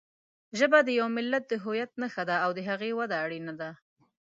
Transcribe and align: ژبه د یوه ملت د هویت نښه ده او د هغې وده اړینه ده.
ژبه 0.59 0.79
د 0.83 0.89
یوه 0.99 1.11
ملت 1.17 1.43
د 1.47 1.53
هویت 1.63 1.91
نښه 2.01 2.23
ده 2.29 2.35
او 2.45 2.49
د 2.57 2.59
هغې 2.69 2.91
وده 2.99 3.15
اړینه 3.25 3.53
ده. 3.61 3.69